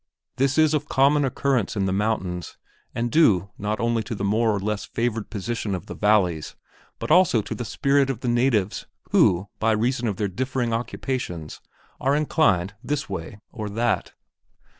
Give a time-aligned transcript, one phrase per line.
[0.37, 2.57] This is of common occurrence in the mountains
[2.95, 6.55] and due not only to the more or less favored position of the valleys
[6.97, 11.61] but also to the spirit of the natives who by reason of their differing occupations
[11.99, 14.13] are inclined this way or that.